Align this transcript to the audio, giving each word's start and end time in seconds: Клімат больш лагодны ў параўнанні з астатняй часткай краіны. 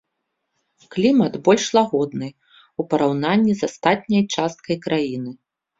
Клімат 0.95 1.33
больш 1.47 1.65
лагодны 1.79 2.29
ў 2.31 2.81
параўнанні 2.95 3.53
з 3.61 3.73
астатняй 3.73 4.23
часткай 4.39 4.85
краіны. 4.89 5.31